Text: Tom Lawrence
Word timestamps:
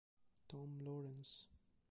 Tom 0.47 0.81
Lawrence 0.81 1.45